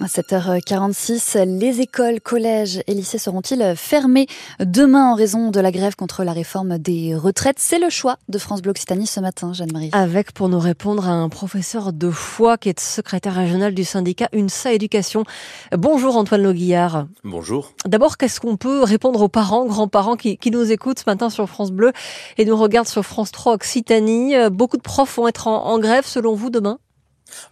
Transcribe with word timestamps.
À 0.00 0.06
7h46, 0.06 1.44
les 1.44 1.80
écoles, 1.80 2.20
collèges 2.20 2.82
et 2.88 2.94
lycées 2.94 3.18
seront-ils 3.18 3.74
fermés 3.76 4.26
demain 4.58 5.12
en 5.12 5.14
raison 5.14 5.52
de 5.52 5.60
la 5.60 5.70
grève 5.70 5.94
contre 5.94 6.24
la 6.24 6.32
réforme 6.32 6.78
des 6.78 7.14
retraites? 7.14 7.58
C'est 7.60 7.78
le 7.78 7.90
choix 7.90 8.16
de 8.28 8.38
France 8.38 8.60
Bleu 8.60 8.72
Occitanie 8.72 9.06
ce 9.06 9.20
matin, 9.20 9.52
Jeanne-Marie. 9.52 9.90
Avec, 9.92 10.32
pour 10.32 10.48
nous 10.48 10.58
répondre, 10.58 11.08
un 11.08 11.28
professeur 11.28 11.92
de 11.92 12.10
foi 12.10 12.58
qui 12.58 12.70
est 12.70 12.80
secrétaire 12.80 13.36
régional 13.36 13.72
du 13.72 13.84
syndicat 13.84 14.28
UNSA 14.32 14.72
Éducation. 14.72 15.22
Bonjour 15.70 16.16
Antoine 16.16 16.42
Loguillard. 16.42 17.06
Bonjour. 17.22 17.70
D'abord, 17.86 18.16
qu'est-ce 18.16 18.40
qu'on 18.40 18.56
peut 18.56 18.82
répondre 18.82 19.22
aux 19.22 19.28
parents, 19.28 19.64
grands-parents 19.64 20.16
qui, 20.16 20.38
qui, 20.38 20.50
nous 20.50 20.72
écoutent 20.72 20.98
ce 20.98 21.08
matin 21.08 21.30
sur 21.30 21.48
France 21.48 21.70
Bleu 21.70 21.92
et 22.36 22.44
nous 22.44 22.56
regardent 22.56 22.88
sur 22.88 23.04
France 23.04 23.30
3 23.30 23.52
Occitanie? 23.54 24.34
Beaucoup 24.50 24.76
de 24.76 24.82
profs 24.82 25.14
vont 25.16 25.28
être 25.28 25.46
en, 25.46 25.66
en 25.66 25.78
grève 25.78 26.04
selon 26.04 26.34
vous 26.34 26.50
demain? 26.50 26.80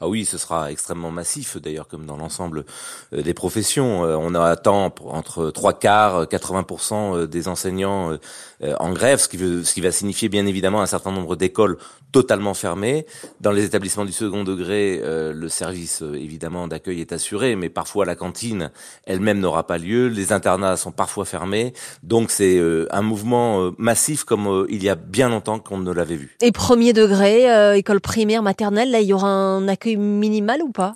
Ah 0.00 0.08
oui, 0.08 0.24
ce 0.24 0.38
sera 0.38 0.70
extrêmement 0.70 1.10
massif 1.10 1.56
d'ailleurs, 1.56 1.88
comme 1.88 2.06
dans 2.06 2.16
l'ensemble 2.16 2.64
euh, 3.12 3.22
des 3.22 3.34
professions. 3.34 4.04
Euh, 4.04 4.16
on 4.16 4.34
attend 4.34 4.92
entre 5.06 5.50
trois 5.50 5.72
quarts, 5.72 6.24
80% 6.24 7.16
euh, 7.16 7.26
des 7.26 7.48
enseignants 7.48 8.18
en 8.78 8.92
grève, 8.92 9.18
ce 9.18 9.28
qui, 9.28 9.38
ce 9.38 9.74
qui 9.74 9.80
va 9.80 9.90
signifier 9.90 10.28
bien 10.28 10.46
évidemment 10.46 10.82
un 10.82 10.86
certain 10.86 11.10
nombre 11.10 11.36
d'écoles 11.36 11.78
totalement 12.12 12.54
fermées. 12.54 13.06
Dans 13.40 13.50
les 13.50 13.64
établissements 13.64 14.04
du 14.04 14.12
second 14.12 14.44
degré, 14.44 15.00
le 15.02 15.48
service 15.48 16.02
évidemment 16.02 16.68
d'accueil 16.68 17.00
est 17.00 17.12
assuré, 17.12 17.56
mais 17.56 17.70
parfois 17.70 18.04
la 18.04 18.14
cantine 18.14 18.70
elle-même 19.06 19.40
n'aura 19.40 19.66
pas 19.66 19.78
lieu. 19.78 20.08
Les 20.08 20.32
internats 20.32 20.76
sont 20.76 20.92
parfois 20.92 21.24
fermés, 21.24 21.72
donc 22.02 22.30
c'est 22.30 22.60
un 22.90 23.02
mouvement 23.02 23.72
massif 23.78 24.24
comme 24.24 24.66
il 24.68 24.82
y 24.84 24.88
a 24.88 24.94
bien 24.94 25.28
longtemps 25.28 25.58
qu'on 25.58 25.78
ne 25.78 25.92
l'avait 25.92 26.16
vu. 26.16 26.36
Et 26.42 26.52
premier 26.52 26.92
degré, 26.92 27.76
école 27.76 28.00
primaire, 28.00 28.42
maternelle, 28.42 28.90
là 28.90 29.00
il 29.00 29.08
y 29.08 29.12
aura 29.12 29.28
un 29.28 29.66
accueil 29.66 29.96
minimal 29.96 30.62
ou 30.62 30.70
pas? 30.70 30.94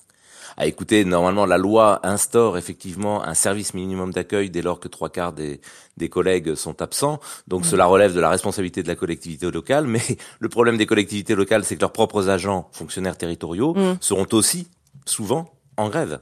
Ah, 0.59 0.66
écoutez, 0.66 1.05
normalement, 1.05 1.45
la 1.45 1.59
loi 1.59 2.01
instaure 2.02 2.56
effectivement 2.56 3.23
un 3.23 3.34
service 3.34 3.74
minimum 3.74 4.12
d'accueil 4.12 4.48
dès 4.48 4.62
lors 4.62 4.80
que 4.80 4.88
trois 4.88 5.11
quarts 5.11 5.34
des, 5.34 5.61
des 5.98 6.08
collègues 6.08 6.55
sont 6.55 6.80
absents. 6.80 7.20
Donc 7.47 7.62
mmh. 7.62 7.64
cela 7.64 7.86
relève 7.86 8.14
de 8.14 8.20
la 8.20 8.30
responsabilité 8.30 8.83
de 8.83 8.89
la 8.89 8.95
collectivité 8.95 9.50
locale. 9.50 9.86
Mais 9.86 10.00
le 10.39 10.48
problème 10.48 10.78
des 10.78 10.86
collectivités 10.86 11.34
locales, 11.34 11.64
c'est 11.64 11.77
que 11.77 11.83
leurs 11.83 11.92
propres 11.92 12.30
agents, 12.30 12.69
fonctionnaires 12.72 13.19
territoriaux, 13.19 13.75
mmh. 13.75 13.98
seront 14.00 14.27
aussi 14.33 14.69
souvent 15.05 15.53
en 15.77 15.91
grève. 15.91 16.20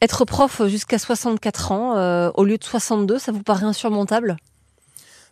Être 0.00 0.24
prof 0.24 0.62
jusqu'à 0.66 0.98
64 0.98 1.70
ans 1.70 1.96
euh, 1.96 2.30
au 2.34 2.44
lieu 2.44 2.58
de 2.58 2.64
62, 2.64 3.20
ça 3.20 3.30
vous 3.30 3.44
paraît 3.44 3.66
insurmontable? 3.66 4.36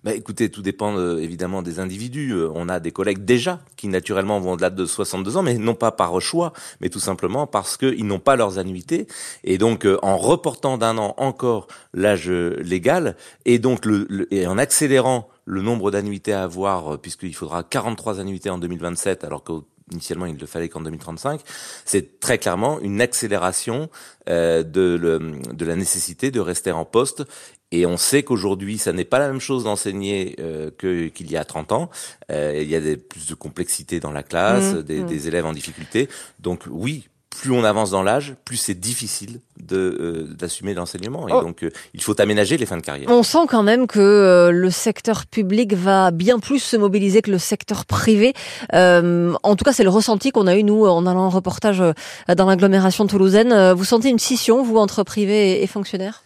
Bah, 0.03 0.15
écoutez, 0.15 0.51
tout 0.51 0.63
dépend 0.63 0.97
euh, 0.97 1.19
évidemment 1.19 1.61
des 1.61 1.79
individus. 1.79 2.33
Euh, 2.33 2.51
on 2.55 2.69
a 2.69 2.81
des 2.81 2.91
collègues 2.91 3.25
déjà 3.25 3.61
qui 3.77 3.89
naturellement 3.89 4.41
vont 4.41 4.53
au-delà 4.53 4.71
de 4.71 4.85
62 4.87 5.37
ans, 5.37 5.43
mais 5.43 5.59
non 5.59 5.75
pas 5.75 5.93
par 5.93 6.19
choix, 6.21 6.53
mais 6.81 6.89
tout 6.89 7.01
simplement 7.01 7.47
parce 7.47 7.77
qu'ils 7.77 8.07
n'ont 8.07 8.19
pas 8.19 8.37
leurs 8.37 8.59
annuités. 8.59 9.07
Et 9.45 9.59
donc, 9.59 9.85
euh, 9.85 9.99
en 10.03 10.17
reportant 10.17 10.79
d'un 10.79 10.97
an 10.97 11.15
encore 11.19 11.67
l'âge 11.93 12.31
légal, 12.31 13.17
et 13.45 13.59
donc 13.59 13.85
le, 13.85 14.27
et 14.33 14.47
en 14.47 14.57
accélérant 14.57 15.29
le 15.45 15.61
nombre 15.61 15.91
d'annuités 15.91 16.33
à 16.33 16.45
avoir, 16.45 16.99
puisqu'il 16.99 17.35
faudra 17.35 17.63
43 17.63 18.21
annuités 18.21 18.51
en 18.51 18.59
2027, 18.59 19.25
alors 19.25 19.45
que 19.45 19.53
initialement 19.93 20.27
il 20.27 20.35
ne 20.35 20.41
le 20.41 20.47
fallait 20.47 20.69
qu'en 20.69 20.81
2035, 20.81 21.41
c'est 21.85 22.21
très 22.21 22.39
clairement 22.39 22.81
une 22.81 23.01
accélération 23.01 23.89
euh, 24.29 24.63
de, 24.63 24.99
le, 25.01 25.41
de 25.53 25.65
la 25.65 25.77
nécessité 25.77 26.31
de 26.31 26.41
rester 26.41 26.73
en 26.73 26.85
poste. 26.85 27.25
Et 27.73 27.87
on 27.87 27.97
sait 27.97 28.23
qu'aujourd'hui, 28.23 28.79
ça 28.79 28.93
n'est 28.93 29.05
pas 29.05 29.19
la 29.19 29.29
même 29.29 29.41
chose 29.41 29.65
d'enseigner 29.65 30.37
euh, 30.41 30.71
que 30.77 31.07
qu'il 31.09 31.31
y 31.31 31.37
a 31.37 31.45
30 31.45 31.73
ans. 31.73 31.91
Euh, 32.31 32.59
il 32.61 32.69
y 32.69 32.75
a 32.75 32.81
des, 32.81 32.97
plus 32.97 33.27
de 33.29 33.35
complexité 33.35 34.01
dans 34.01 34.13
la 34.13 34.23
classe, 34.23 34.75
mmh, 34.75 34.83
des, 34.83 35.01
mmh. 35.01 35.07
des 35.07 35.29
élèves 35.29 35.47
en 35.47 35.53
difficulté. 35.53 36.09
Donc 36.41 36.65
oui, 36.69 37.09
plus 37.31 37.53
on 37.53 37.65
avance 37.65 37.91
dans 37.91 38.03
l'âge, 38.03 38.35
plus 38.45 38.57
c'est 38.57 38.75
difficile 38.75 39.41
de 39.63 39.77
euh, 39.77 40.35
d'assumer 40.35 40.75
l'enseignement 40.75 41.29
et 41.29 41.33
oh. 41.33 41.43
donc 41.43 41.63
euh, 41.63 41.71
il 41.95 42.03
faut 42.03 42.21
aménager 42.21 42.57
les 42.57 42.67
fins 42.67 42.77
de 42.77 42.83
carrière. 42.83 43.09
On 43.09 43.23
sent 43.23 43.47
quand 43.49 43.63
même 43.63 43.87
que 43.87 44.01
euh, 44.01 44.51
le 44.51 44.71
secteur 44.71 45.27
public 45.27 45.73
va 45.73 46.11
bien 46.11 46.39
plus 46.39 46.59
se 46.59 46.77
mobiliser 46.77 47.23
que 47.23 47.31
le 47.31 47.39
secteur 47.39 47.87
privé. 47.87 48.35
en 48.73 49.57
tout 49.57 49.65
cas, 49.65 49.73
c'est 49.73 49.85
le 49.85 49.91
ressenti 49.91 50.33
qu'on 50.33 50.47
a 50.47 50.57
eu 50.57 50.65
nous 50.65 50.85
en 50.85 51.07
allant 51.07 51.27
en 51.27 51.31
reportage 51.31 51.83
dans 52.29 52.47
l'agglomération 52.47 53.07
toulousaine. 53.07 53.73
Vous 53.73 53.85
sentez 53.85 54.09
une 54.09 54.19
scission 54.19 54.63
vous 54.63 54.77
entre 54.77 55.03
privé 55.03 55.63
et 55.63 55.67
fonctionnaires? 55.67 56.23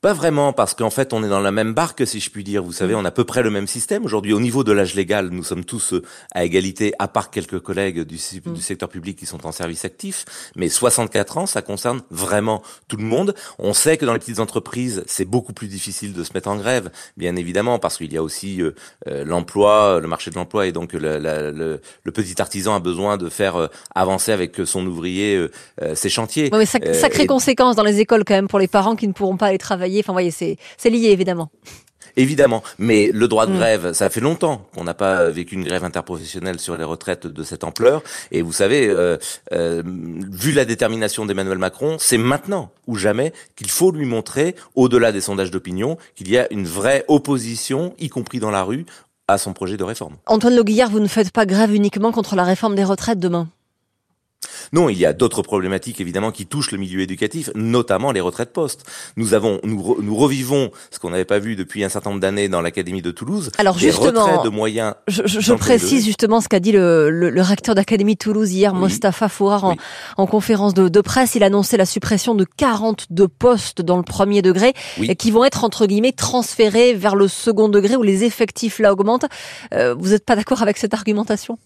Pas 0.00 0.12
vraiment, 0.12 0.52
parce 0.52 0.74
qu'en 0.74 0.90
fait, 0.90 1.12
on 1.12 1.24
est 1.24 1.28
dans 1.28 1.40
la 1.40 1.50
même 1.50 1.74
barque, 1.74 2.06
si 2.06 2.20
je 2.20 2.30
puis 2.30 2.44
dire. 2.44 2.62
Vous 2.62 2.72
savez, 2.72 2.94
mm. 2.94 2.98
on 2.98 3.04
a 3.04 3.08
à 3.08 3.10
peu 3.10 3.24
près 3.24 3.42
le 3.42 3.50
même 3.50 3.66
système. 3.66 4.04
Aujourd'hui, 4.04 4.32
au 4.32 4.38
niveau 4.38 4.62
de 4.62 4.70
l'âge 4.70 4.94
légal, 4.94 5.30
nous 5.30 5.42
sommes 5.42 5.64
tous 5.64 5.92
euh, 5.92 6.02
à 6.32 6.44
égalité, 6.44 6.92
à 7.00 7.08
part 7.08 7.30
quelques 7.30 7.58
collègues 7.58 8.02
du, 8.02 8.14
mm. 8.16 8.52
du, 8.52 8.60
secteur 8.60 8.88
public 8.88 9.18
qui 9.18 9.26
sont 9.26 9.44
en 9.44 9.50
service 9.50 9.84
actif. 9.84 10.24
Mais 10.54 10.68
64 10.68 11.38
ans, 11.38 11.46
ça 11.46 11.62
concerne 11.62 12.00
vraiment 12.12 12.62
tout 12.86 12.96
le 12.96 13.02
monde. 13.02 13.34
On 13.58 13.72
sait 13.72 13.96
que 13.96 14.04
dans 14.04 14.12
les 14.12 14.20
petites 14.20 14.38
entreprises, 14.38 15.02
c'est 15.06 15.24
beaucoup 15.24 15.52
plus 15.52 15.66
difficile 15.66 16.12
de 16.12 16.22
se 16.22 16.32
mettre 16.32 16.48
en 16.48 16.56
grève, 16.56 16.90
bien 17.16 17.34
évidemment, 17.34 17.80
parce 17.80 17.96
qu'il 17.96 18.12
y 18.12 18.16
a 18.16 18.22
aussi 18.22 18.62
euh, 18.62 18.76
euh, 19.08 19.24
l'emploi, 19.24 19.98
le 20.00 20.06
marché 20.06 20.30
de 20.30 20.36
l'emploi, 20.36 20.68
et 20.68 20.72
donc 20.72 20.92
le, 20.92 21.18
le, 21.18 22.12
petit 22.12 22.40
artisan 22.40 22.74
a 22.74 22.80
besoin 22.80 23.16
de 23.16 23.28
faire 23.28 23.68
avancer 23.94 24.32
avec 24.32 24.56
son 24.64 24.84
ouvrier 24.86 25.46
ses 25.94 26.08
chantiers. 26.08 26.50
mais 26.52 26.66
ça, 26.66 26.78
sacrée 26.92 27.26
conséquence 27.26 27.76
dans 27.76 27.84
les 27.84 28.00
écoles 28.00 28.24
quand 28.24 28.34
même 28.34 28.48
pour 28.48 28.58
les 28.58 28.66
parents 28.66 28.96
qui 28.96 29.06
ne 29.06 29.12
pourront 29.12 29.36
pas 29.36 29.46
aller 29.46 29.58
travailler 29.58 29.87
Enfin, 30.00 30.12
voyez, 30.12 30.30
c'est 30.30 30.56
lié 30.84 31.08
évidemment. 31.08 31.50
Évidemment, 32.16 32.64
mais 32.78 33.10
le 33.12 33.28
droit 33.28 33.46
de 33.46 33.52
mm. 33.52 33.56
grève, 33.56 33.92
ça 33.92 34.10
fait 34.10 34.20
longtemps 34.20 34.66
qu'on 34.74 34.82
n'a 34.82 34.94
pas 34.94 35.28
vécu 35.28 35.54
une 35.54 35.62
grève 35.62 35.84
interprofessionnelle 35.84 36.58
sur 36.58 36.76
les 36.76 36.82
retraites 36.82 37.28
de 37.28 37.42
cette 37.44 37.62
ampleur. 37.62 38.02
Et 38.32 38.42
vous 38.42 38.52
savez, 38.52 38.88
euh, 38.88 39.18
euh, 39.52 39.82
vu 39.84 40.50
la 40.50 40.64
détermination 40.64 41.26
d'Emmanuel 41.26 41.58
Macron, 41.58 41.96
c'est 42.00 42.18
maintenant 42.18 42.72
ou 42.88 42.96
jamais 42.96 43.32
qu'il 43.54 43.70
faut 43.70 43.92
lui 43.92 44.04
montrer, 44.04 44.56
au-delà 44.74 45.12
des 45.12 45.20
sondages 45.20 45.52
d'opinion, 45.52 45.96
qu'il 46.16 46.28
y 46.28 46.36
a 46.38 46.52
une 46.52 46.66
vraie 46.66 47.04
opposition, 47.06 47.94
y 48.00 48.08
compris 48.08 48.40
dans 48.40 48.50
la 48.50 48.64
rue, 48.64 48.84
à 49.28 49.38
son 49.38 49.52
projet 49.52 49.76
de 49.76 49.84
réforme. 49.84 50.16
Antoine 50.26 50.56
Leguillard, 50.56 50.90
vous 50.90 51.00
ne 51.00 51.06
faites 51.06 51.30
pas 51.30 51.46
grève 51.46 51.72
uniquement 51.72 52.10
contre 52.10 52.34
la 52.34 52.44
réforme 52.44 52.74
des 52.74 52.84
retraites 52.84 53.20
demain? 53.20 53.48
Non, 54.72 54.88
il 54.88 54.98
y 54.98 55.06
a 55.06 55.12
d'autres 55.12 55.42
problématiques 55.42 56.00
évidemment 56.00 56.30
qui 56.30 56.46
touchent 56.46 56.70
le 56.72 56.78
milieu 56.78 57.00
éducatif, 57.00 57.50
notamment 57.54 58.12
les 58.12 58.20
retraites 58.20 58.52
postes. 58.52 58.84
Nous 59.16 59.34
avons, 59.34 59.60
nous, 59.64 59.96
nous 60.00 60.16
revivons 60.16 60.70
ce 60.90 60.98
qu'on 60.98 61.10
n'avait 61.10 61.24
pas 61.24 61.38
vu 61.38 61.56
depuis 61.56 61.84
un 61.84 61.88
certain 61.88 62.10
nombre 62.10 62.20
d'années 62.20 62.48
dans 62.48 62.60
l'académie 62.60 63.02
de 63.02 63.10
Toulouse. 63.10 63.50
Alors 63.58 63.78
justement, 63.78 64.42
de 64.42 64.48
moyens. 64.48 64.94
Je, 65.08 65.22
je, 65.26 65.52
précise 65.54 66.04
justement 66.04 66.40
ce 66.40 66.48
qu'a 66.48 66.60
dit 66.60 66.72
le, 66.72 67.10
le, 67.10 67.30
le 67.30 67.42
recteur 67.42 67.74
d'académie 67.74 68.14
de 68.14 68.18
Toulouse 68.18 68.52
hier, 68.52 68.74
Mostafa 68.74 69.28
Fourar, 69.28 69.64
en, 69.64 69.76
en, 70.16 70.26
conférence 70.26 70.74
de, 70.74 70.88
de, 70.88 71.00
presse. 71.00 71.34
Il 71.34 71.42
annonçait 71.42 71.76
la 71.76 71.86
suppression 71.86 72.34
de 72.34 72.44
42 72.56 73.28
postes 73.28 73.82
dans 73.82 73.96
le 73.96 74.02
premier 74.02 74.42
degré 74.42 74.74
et 75.02 75.16
qui 75.16 75.30
vont 75.30 75.44
être 75.44 75.64
entre 75.64 75.86
guillemets 75.86 76.12
transférés 76.12 76.94
vers 76.94 77.16
le 77.16 77.28
second 77.28 77.68
degré 77.68 77.96
où 77.96 78.02
les 78.02 78.24
effectifs 78.24 78.78
là 78.78 78.92
augmentent. 78.92 79.26
Euh, 79.74 79.94
vous 79.98 80.10
n'êtes 80.10 80.24
pas 80.24 80.36
d'accord 80.36 80.62
avec 80.62 80.76
cette 80.76 80.94
argumentation? 80.94 81.58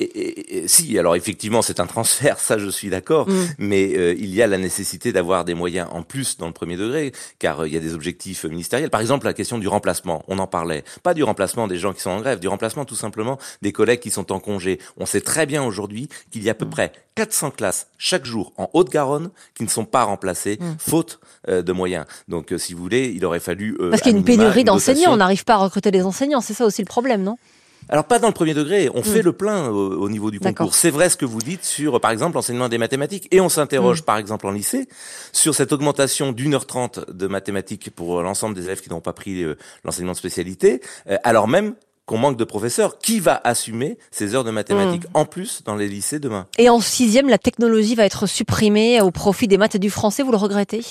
Et, 0.00 0.66
si, 0.66 0.98
alors 0.98 1.16
effectivement, 1.16 1.62
c'est 1.62 1.80
un 1.80 1.86
transfert, 1.86 2.38
ça 2.38 2.58
je 2.58 2.68
suis 2.68 2.90
d'accord, 2.90 3.28
mm. 3.28 3.44
mais 3.58 3.96
euh, 3.96 4.14
il 4.18 4.34
y 4.34 4.42
a 4.42 4.46
la 4.46 4.58
nécessité 4.58 5.12
d'avoir 5.12 5.44
des 5.44 5.54
moyens 5.54 5.88
en 5.90 6.02
plus 6.02 6.36
dans 6.36 6.46
le 6.46 6.52
premier 6.52 6.76
degré, 6.76 7.12
car 7.38 7.60
euh, 7.60 7.68
il 7.68 7.74
y 7.74 7.76
a 7.76 7.80
des 7.80 7.94
objectifs 7.94 8.44
ministériels. 8.44 8.90
Par 8.90 9.00
exemple, 9.00 9.26
la 9.26 9.34
question 9.34 9.58
du 9.58 9.68
remplacement, 9.68 10.24
on 10.28 10.38
en 10.38 10.46
parlait. 10.46 10.84
Pas 11.02 11.14
du 11.14 11.22
remplacement 11.22 11.68
des 11.68 11.78
gens 11.78 11.92
qui 11.92 12.00
sont 12.00 12.10
en 12.10 12.20
grève, 12.20 12.40
du 12.40 12.48
remplacement 12.48 12.84
tout 12.84 12.96
simplement 12.96 13.38
des 13.62 13.72
collègues 13.72 14.00
qui 14.00 14.10
sont 14.10 14.32
en 14.32 14.40
congé. 14.40 14.80
On 14.96 15.06
sait 15.06 15.20
très 15.20 15.46
bien 15.46 15.62
aujourd'hui 15.62 16.08
qu'il 16.30 16.42
y 16.42 16.48
a 16.48 16.52
à 16.52 16.54
peu 16.54 16.66
mm. 16.66 16.70
près 16.70 16.92
400 17.14 17.52
classes 17.52 17.86
chaque 17.96 18.24
jour 18.24 18.52
en 18.56 18.68
Haute-Garonne 18.72 19.30
qui 19.54 19.62
ne 19.62 19.68
sont 19.68 19.84
pas 19.84 20.04
remplacées, 20.04 20.58
mm. 20.60 20.74
faute 20.78 21.20
euh, 21.48 21.62
de 21.62 21.72
moyens. 21.72 22.06
Donc, 22.28 22.52
si 22.58 22.74
vous 22.74 22.82
voulez, 22.82 23.12
il 23.14 23.24
aurait 23.24 23.40
fallu... 23.40 23.76
Parce 23.90 24.02
qu'il 24.02 24.12
y 24.12 24.14
a 24.14 24.18
une 24.18 24.24
pénurie 24.24 24.64
d'enseignants, 24.64 25.12
on 25.12 25.18
n'arrive 25.18 25.44
pas 25.44 25.54
à 25.54 25.58
recruter 25.58 25.90
des 25.90 26.02
enseignants, 26.02 26.40
c'est 26.40 26.54
ça 26.54 26.64
aussi 26.64 26.82
le 26.82 26.86
problème, 26.86 27.22
non? 27.22 27.36
Alors 27.88 28.04
pas 28.04 28.18
dans 28.18 28.28
le 28.28 28.34
premier 28.34 28.54
degré, 28.54 28.90
on 28.94 29.02
fait 29.02 29.20
mm. 29.20 29.26
le 29.26 29.32
plein 29.32 29.68
au, 29.68 30.08
niveau 30.08 30.30
du 30.30 30.40
concours. 30.40 30.74
C'est 30.74 30.90
vrai 30.90 31.08
ce 31.08 31.16
que 31.16 31.24
vous 31.24 31.40
dites 31.40 31.64
sur, 31.64 32.00
par 32.00 32.10
exemple, 32.10 32.34
l'enseignement 32.34 32.68
des 32.68 32.78
mathématiques. 32.78 33.28
Et 33.30 33.40
on 33.40 33.48
s'interroge, 33.48 34.02
mm. 34.02 34.04
par 34.04 34.18
exemple, 34.18 34.46
en 34.46 34.52
lycée, 34.52 34.88
sur 35.32 35.54
cette 35.54 35.72
augmentation 35.72 36.32
d'une 36.32 36.54
heure 36.54 36.66
trente 36.66 37.00
de 37.10 37.26
mathématiques 37.26 37.90
pour 37.90 38.22
l'ensemble 38.22 38.54
des 38.54 38.64
élèves 38.64 38.80
qui 38.80 38.90
n'ont 38.90 39.00
pas 39.00 39.12
pris 39.12 39.42
euh, 39.42 39.56
l'enseignement 39.84 40.12
de 40.12 40.18
spécialité, 40.18 40.80
euh, 41.08 41.16
alors 41.24 41.48
même 41.48 41.74
qu'on 42.06 42.18
manque 42.18 42.36
de 42.36 42.44
professeurs. 42.44 42.98
Qui 42.98 43.20
va 43.20 43.40
assumer 43.44 43.98
ces 44.10 44.34
heures 44.34 44.44
de 44.44 44.50
mathématiques 44.50 45.04
mm. 45.04 45.14
en 45.14 45.24
plus 45.24 45.62
dans 45.64 45.76
les 45.76 45.88
lycées 45.88 46.18
demain? 46.18 46.46
Et 46.58 46.68
en 46.68 46.80
sixième, 46.80 47.28
la 47.28 47.38
technologie 47.38 47.94
va 47.94 48.04
être 48.04 48.26
supprimée 48.26 49.00
au 49.00 49.10
profit 49.10 49.48
des 49.48 49.58
maths 49.58 49.74
et 49.74 49.78
du 49.78 49.90
français. 49.90 50.22
Vous 50.22 50.32
le 50.32 50.36
regrettez? 50.36 50.82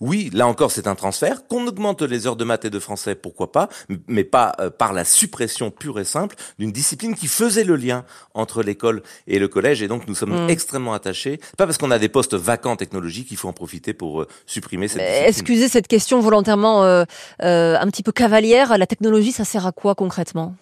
Oui, 0.00 0.30
là 0.32 0.46
encore, 0.46 0.70
c'est 0.70 0.86
un 0.86 0.94
transfert. 0.94 1.46
Qu'on 1.48 1.66
augmente 1.66 2.02
les 2.02 2.26
heures 2.26 2.36
de 2.36 2.44
maths 2.44 2.64
et 2.64 2.70
de 2.70 2.78
français, 2.78 3.14
pourquoi 3.14 3.52
pas, 3.52 3.68
mais 4.06 4.24
pas 4.24 4.54
euh, 4.60 4.70
par 4.70 4.92
la 4.92 5.04
suppression 5.04 5.70
pure 5.70 6.00
et 6.00 6.04
simple 6.04 6.36
d'une 6.58 6.72
discipline 6.72 7.14
qui 7.14 7.26
faisait 7.26 7.64
le 7.64 7.76
lien 7.76 8.04
entre 8.34 8.62
l'école 8.62 9.02
et 9.26 9.38
le 9.38 9.48
collège. 9.48 9.82
Et 9.82 9.88
donc, 9.88 10.08
nous 10.08 10.14
sommes 10.14 10.46
mmh. 10.46 10.50
extrêmement 10.50 10.94
attachés. 10.94 11.40
Pas 11.56 11.66
parce 11.66 11.78
qu'on 11.78 11.90
a 11.90 11.98
des 11.98 12.08
postes 12.08 12.34
vacants 12.34 12.76
technologiques 12.76 13.28
qu'il 13.28 13.36
faut 13.36 13.48
en 13.48 13.52
profiter 13.52 13.92
pour 13.92 14.22
euh, 14.22 14.28
supprimer 14.46 14.88
cette 14.88 15.02
discipline. 15.02 15.28
Excusez 15.28 15.68
cette 15.68 15.88
question 15.88 16.20
volontairement 16.20 16.84
euh, 16.84 17.04
un 17.40 17.86
petit 17.88 18.02
peu 18.02 18.12
cavalière. 18.12 18.76
La 18.78 18.86
technologie, 18.86 19.32
ça 19.32 19.44
sert 19.44 19.66
à 19.66 19.72
quoi 19.72 19.94
concrètement? 19.94 20.54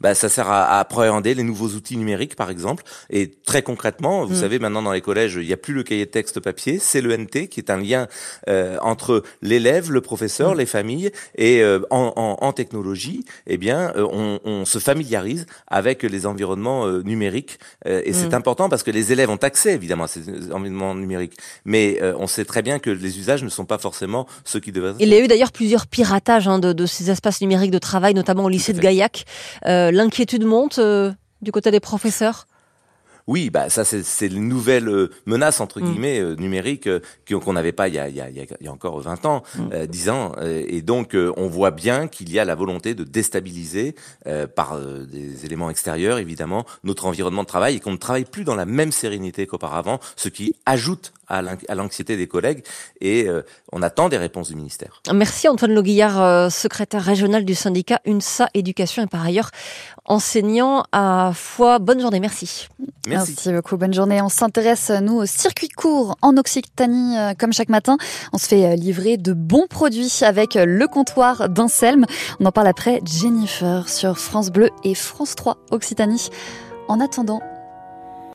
Bah, 0.00 0.14
Ça 0.14 0.28
sert 0.28 0.48
à, 0.48 0.64
à 0.64 0.80
appréhender 0.80 1.34
les 1.34 1.42
nouveaux 1.42 1.68
outils 1.68 1.96
numériques, 1.96 2.36
par 2.36 2.50
exemple. 2.50 2.84
Et 3.10 3.30
très 3.30 3.62
concrètement, 3.62 4.24
vous 4.26 4.34
mm. 4.34 4.40
savez, 4.40 4.58
maintenant 4.58 4.82
dans 4.82 4.92
les 4.92 5.00
collèges, 5.00 5.38
il 5.40 5.46
n'y 5.46 5.52
a 5.52 5.56
plus 5.56 5.74
le 5.74 5.82
cahier 5.82 6.06
de 6.06 6.10
texte 6.10 6.40
papier, 6.40 6.78
c'est 6.78 7.00
le 7.00 7.16
NT 7.16 7.48
qui 7.48 7.60
est 7.60 7.70
un 7.70 7.76
lien 7.76 8.08
euh, 8.48 8.76
entre 8.82 9.22
l'élève, 9.42 9.90
le 9.90 10.00
professeur, 10.00 10.54
mm. 10.54 10.58
les 10.58 10.66
familles. 10.66 11.10
Et 11.36 11.62
euh, 11.62 11.80
en, 11.90 12.12
en, 12.16 12.46
en, 12.46 12.52
technologie, 12.52 13.24
eh 13.46 13.56
bien, 13.56 13.92
euh, 13.96 14.06
on, 14.10 14.40
on, 14.44 14.64
se 14.64 14.78
familiarise 14.78 15.46
avec 15.66 16.02
les 16.02 16.26
environnements 16.26 16.86
euh, 16.86 17.02
numériques. 17.02 17.58
et 17.86 18.12
c'est 18.12 18.32
mm. 18.32 18.34
important 18.34 18.68
parce 18.68 18.82
que 18.82 18.90
les 18.90 19.12
élèves 19.12 19.30
ont 19.30 19.36
accès, 19.36 19.74
évidemment, 19.74 20.04
à 20.04 20.08
ces 20.08 20.52
environnements 20.52 20.94
numériques. 20.94 21.36
Mais 21.64 22.00
on 22.18 22.26
sait 22.26 22.44
très 22.44 22.62
bien 22.62 22.78
que 22.78 22.90
les 22.90 23.18
usages 23.18 23.42
ne 23.42 23.48
sont 23.48 23.64
pas 23.64 23.78
forcément 23.78 24.26
ceux 24.44 24.60
qui 24.60 24.72
devraient 24.72 24.90
être. 24.90 25.00
Il 25.00 25.08
y 25.08 25.14
a 25.14 25.20
eu 25.20 25.28
d'ailleurs 25.28 25.52
plusieurs 25.52 25.86
piratages 25.86 26.48
hein, 26.48 26.58
de, 26.58 26.72
de, 26.72 26.86
ces 26.86 27.10
espaces 27.10 27.40
numériques 27.40 27.70
de 27.70 27.78
travail, 27.78 28.14
notamment 28.14 28.44
au 28.44 28.48
lycée 28.48 28.72
de 28.72 28.80
Gaillac. 28.80 29.24
L'inquiétude 29.92 30.44
monte 30.44 30.78
du 30.78 31.52
côté 31.52 31.70
des 31.70 31.80
professeurs? 31.80 32.46
Oui, 33.28 33.50
bah 33.50 33.68
ça 33.68 33.84
c'est 33.84 34.26
une 34.26 34.48
nouvelle 34.48 34.88
euh, 34.88 35.10
menace 35.26 35.60
entre 35.60 35.80
mm. 35.80 35.84
guillemets 35.84 36.18
euh, 36.18 36.34
numérique 36.34 36.88
euh, 36.88 37.00
qu'on 37.30 37.52
n'avait 37.52 37.72
pas 37.72 37.86
il 37.88 37.94
y, 37.94 37.98
a, 37.98 38.08
il, 38.08 38.16
y 38.16 38.22
a, 38.22 38.28
il 38.30 38.46
y 38.60 38.66
a 38.66 38.72
encore 38.72 38.98
20 39.00 39.26
ans, 39.26 39.42
mm. 39.54 39.86
10 39.86 40.08
ans, 40.08 40.32
et 40.42 40.80
donc 40.80 41.14
on 41.36 41.46
voit 41.46 41.70
bien 41.70 42.08
qu'il 42.08 42.32
y 42.32 42.38
a 42.38 42.44
la 42.46 42.54
volonté 42.54 42.94
de 42.94 43.04
déstabiliser 43.04 43.94
par 44.56 44.80
des 44.80 45.44
éléments 45.44 45.68
extérieurs 45.68 46.18
évidemment 46.18 46.64
notre 46.84 47.04
environnement 47.04 47.42
de 47.42 47.48
travail 47.48 47.76
et 47.76 47.80
qu'on 47.80 47.92
ne 47.92 47.98
travaille 47.98 48.24
plus 48.24 48.44
dans 48.44 48.54
la 48.54 48.64
même 48.64 48.92
sérénité 48.92 49.46
qu'auparavant, 49.46 50.00
ce 50.16 50.30
qui 50.30 50.54
ajoute 50.64 51.12
à 51.28 51.42
l'anxiété 51.74 52.16
des 52.16 52.26
collègues 52.26 52.64
et 53.02 53.28
on 53.70 53.82
attend 53.82 54.08
des 54.08 54.16
réponses 54.16 54.48
du 54.48 54.56
ministère. 54.56 55.02
Merci 55.12 55.48
Antoine 55.48 55.74
Loguillard, 55.74 56.50
secrétaire 56.50 57.04
régional 57.04 57.44
du 57.44 57.54
syndicat 57.54 58.00
UNSA 58.06 58.48
Éducation 58.54 59.02
et 59.02 59.06
par 59.06 59.24
ailleurs 59.24 59.50
enseignant 60.06 60.84
à 60.92 61.32
Foix. 61.34 61.78
Bonne 61.78 62.00
journée, 62.00 62.20
merci. 62.20 62.68
Merci. 63.06 63.17
Merci 63.26 63.52
beaucoup, 63.52 63.76
bonne 63.76 63.94
journée. 63.94 64.22
On 64.22 64.28
s'intéresse, 64.28 64.90
nous, 65.02 65.16
au 65.16 65.26
circuit 65.26 65.68
court 65.68 66.16
en 66.22 66.36
Occitanie, 66.36 67.18
euh, 67.18 67.32
comme 67.38 67.52
chaque 67.52 67.68
matin. 67.68 67.96
On 68.32 68.38
se 68.38 68.46
fait 68.46 68.64
euh, 68.64 68.74
livrer 68.76 69.16
de 69.16 69.32
bons 69.32 69.66
produits 69.68 70.20
avec 70.22 70.54
euh, 70.54 70.64
le 70.64 70.86
comptoir 70.86 71.48
d'Anselme. 71.48 72.06
On 72.38 72.46
en 72.46 72.52
parle 72.52 72.68
après 72.68 73.00
Jennifer 73.04 73.88
sur 73.88 74.18
France 74.18 74.50
Bleu 74.50 74.70
et 74.84 74.94
France 74.94 75.34
3 75.34 75.58
Occitanie. 75.72 76.28
En 76.86 77.00
attendant, 77.00 77.42